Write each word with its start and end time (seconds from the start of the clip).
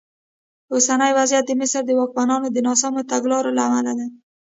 اوسنی 0.73 1.11
وضعیت 1.19 1.45
د 1.47 1.51
مصر 1.61 1.81
د 1.85 1.91
واکمنانو 1.99 2.47
د 2.51 2.57
ناسمو 2.67 3.01
تګلارو 3.11 3.55
له 3.57 3.61
امله 3.67 3.91
دی. 3.99 4.07